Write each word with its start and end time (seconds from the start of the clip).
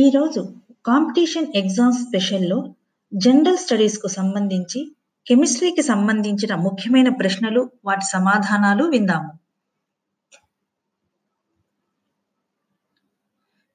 ఈరోజు 0.00 0.40
competition 0.84 1.46
exams 1.60 2.00
స్పెషల్లో 2.06 2.56
general 3.12 3.60
స్టడీస్కు 3.62 4.08
సంబంధించి 4.16 4.80
కెమిస్ట్రీకి 5.26 5.82
సంబంధించిన 5.82 6.52
ముఖ్యమైన 6.64 7.08
ప్రశ్నలు 7.20 7.62
వాటి 7.86 8.04
సమాధానాలు 8.06 8.84
విందాము. 8.84 9.30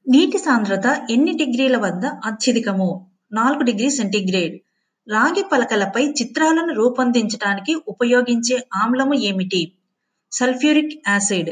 నీటి 0.05 0.37
సాంద్రత 0.37 0.85
ఎన్ని 1.09 1.33
డిగ్రీల 1.41 1.77
వద్ద 1.77 2.05
అత్యధికము? 2.25 2.89
నాలుగు 3.31 3.65
డిగ్రీ 3.71 3.89
సెంటీగ్రేడ్. 3.89 4.55
రాగి 5.07 5.45
పలకలపై 5.51 6.05
చిత్రాలను 6.21 6.73
రూపొందించడానికి 6.73 7.75
ఉపయోగించే 7.93 8.57
ఆమ్లము 8.83 9.17
ఏమిటి? 9.31 9.63
Sulphuric 10.31 10.95
acid. 11.09 11.51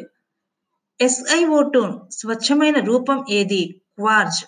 ఎస్ఐఓ2 0.99 1.83
స్వచ్ఛమైన 2.19 2.77
రూపం 2.91 3.19
ఏది? 3.39 3.63
క్వార్జ్. 3.99 4.41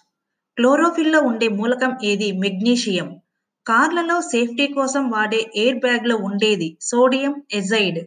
క్లోరోఫిల్లో 0.57 1.21
ఉండే 1.21 1.47
మూలకం 1.49 1.97
ఏది? 2.03 2.31
మెగ్నీషియం. 2.37 3.07
కార్లలో 3.65 4.21
సేఫ్టీ 4.21 4.67
కోసం 4.67 5.09
వాడే 5.09 5.51
ఎయిర్ 5.55 5.79
బ్యాగ్లో 5.79 6.15
ఉండేది 6.27 6.77
సోడియం 6.81 7.33
ఎజైడ్. 7.53 8.01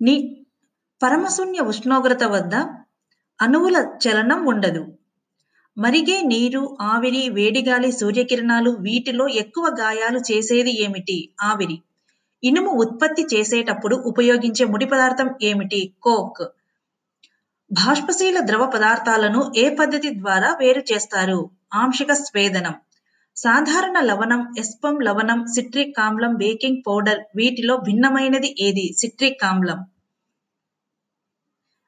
నీ 0.00 0.14
పరమశూన్య 1.00 1.60
ఉష్ణోగ్రత 1.62 2.24
వద్ద 2.24 2.54
అణువుల 3.40 3.76
చలనం 4.04 4.46
ఉండదు. 4.46 4.82
మరిగే 5.76 6.20
నీరు 6.22 6.62
ఆవిరి 6.80 7.28
వేడిగాలి 7.28 7.92
సూర్యకిరణాలు 7.92 8.70
వీటిలో 8.80 9.28
ఎక్కువ 9.34 9.66
గాయాలు 9.80 10.18
చేసేది 10.18 10.82
ఏమిటి? 10.82 11.16
ఆవిరి. 11.42 11.76
ఇనుము 12.42 12.70
ఉత్పత్తి 12.70 13.26
చేసేటప్పుడు 13.34 13.96
ఉపయోగించే 14.06 14.64
ముడి 14.64 14.86
పదార్థం 14.86 15.34
ఏమిటి? 15.42 15.92
కోక్. 16.02 16.42
బాష్పశీల 17.72 18.38
ద్రవ 18.40 18.66
పదార్థాలను 18.66 19.52
ఏ 19.56 19.74
పద్ధతి 19.74 20.08
ద్వారా 20.14 20.56
వేరు 20.60 20.82
చేస్తారు? 20.92 21.38
ఆంశిక 21.74 22.12
స్వేదనం. 22.12 22.74
సాధారణ 23.36 24.00
లవణం 24.00 24.54
ఎస్పం 24.58 25.00
లవణం 25.00 25.46
సిట్రిక్ 25.46 26.00
ఆమ్లం 26.00 26.34
బేకింగ్ 26.34 26.82
పౌడర్ 26.86 27.20
వీటిలో 27.36 27.76
భిన్నమైనది 27.76 28.50
ఏది? 28.60 28.94
సిట్రిక్ 28.98 29.44
ఆమ్లం 29.44 29.80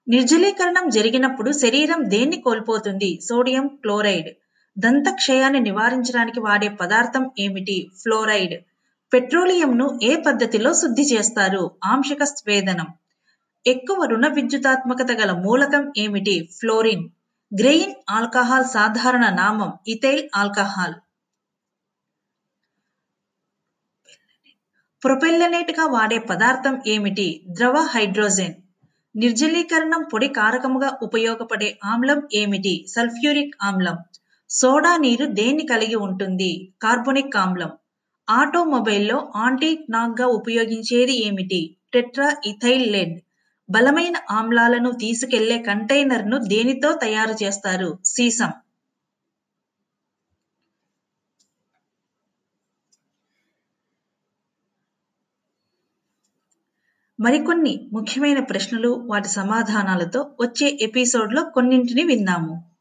నిర్జలీకరణం 0.07 0.89
జరిగినప్పుడు 0.89 1.51
శరీరం 1.53 2.11
దేన్ని 2.11 2.37
కోల్పోతుంది? 2.37 3.21
Sodium 3.23 3.67
chloride. 3.83 4.31
దంతక్షయాన్ని 4.77 5.61
నివారించడానికి 5.61 6.41
వాడే 6.41 6.69
పదార్థం 6.69 7.31
ఏమిటి? 7.39 7.91
ఫ్లోరైడ్. 8.03 8.57
పెట్రోలియంను 9.13 9.99
ఏ 10.03 10.17
పద్ధతిలో 10.17 10.75
శుద్ధి 10.75 11.03
చేస్తారు? 11.03 11.71
ఆంశిక 11.85 12.25
స్వేదనం. 12.25 12.89
ఎక్కువ 13.67 14.05
రుణ 14.05 14.29
విద్యుతాత్మకత 14.29 15.13
గల 15.13 15.33
మూలకం 15.33 15.93
ఏమిటి? 15.97 16.49
ఫ్లోరిన్. 16.59 17.09
గ్రెయిన్ 17.61 17.95
ఆల్కహాల్ 18.11 18.65
సాధారణ 18.65 19.29
నామం 19.29 19.73
ఇథైల్ 19.89 20.29
ఆల్కహాల్. 20.37 20.95
ప్రొపెల్లనేట్గా 25.05 25.85
వాడే 25.87 26.19
పదార్థం 26.19 26.83
ఏమిటి? 26.87 27.43
ద్రవ 27.49 27.77
హైడ్రోజన్. 27.79 28.55
నిర్జలీకరణం 29.17 30.03
పొడి 30.13 30.29
కారకముగా 30.29 30.99
ఉపయోగపడే 31.03 31.79
ఆమ్లం 31.85 32.29
ఏమిటి? 32.33 32.85
సల్ఫ్యూరిక్ 32.89 33.57
ఆమ్లం. 33.63 33.99
సోడా 34.51 34.97
నీరు 34.97 35.27
దేన్ని 35.27 35.67
కలిగి 35.67 35.95
ఉంటుంది? 35.95 36.73
కార్బోనిక్ 36.83 37.37
ఆమ్లం. 37.37 37.73
ఆటోమొబైల్లో 38.31 39.33
ఆంటీ 39.37 39.87
నాగ్గా 39.91 40.27
ఉపయోగించేది 40.27 41.27
ఏమిటి? 41.27 41.77
Tetra 41.93 42.37
ethyl 42.47 42.93
lead. 42.93 43.24
బలమైన 43.69 44.17
ఆమ్లాలను 44.31 44.93
తీసుకెళ్ళే 44.93 45.59
కంటైనర్ను 45.63 46.39
దేనితో 46.47 46.95
తయారు 46.95 47.45
చేస్తారు? 47.45 47.99
సీసం. 48.05 48.51
మరికొన్ని 57.19 57.91
ముఖ్యమైన 57.93 58.41
ప్రశ్నలు 58.41 59.03
వాటి 59.07 59.29
సమాధానాలతో 59.29 60.31
వచ్చే 60.41 60.79
ఎపిసోడ్లో 60.81 61.45
కొన్నింటిని 61.45 62.03
విందాము. 62.05 62.74